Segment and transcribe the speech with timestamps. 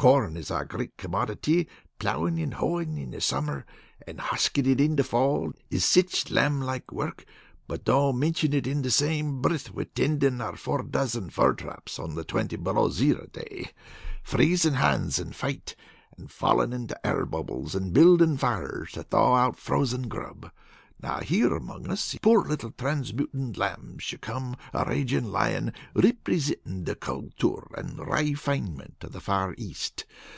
[0.00, 1.68] Corn is our great commodity.
[1.98, 3.66] Plowin' and hoein' it in summer,
[4.06, 7.26] and huskin' it in the fall is sich lamb like work.
[7.68, 11.98] But don't mintion it in the same brith with tendin' our four dozen fur traps
[11.98, 13.72] on a twenty below zero day.
[14.22, 15.76] Freezing hands and fate,
[16.16, 20.50] and fallin' into air bubbles, and building fires to thaw out our frozen grub.
[21.02, 26.94] Now here among us poor little, transmutin', lambs you come, a raging lion, ripresentin' the
[26.94, 30.04] cultour and rayfinement of the far East.